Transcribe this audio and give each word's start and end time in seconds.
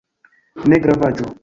Ne 0.73 0.81
gravaĵo! 0.87 1.33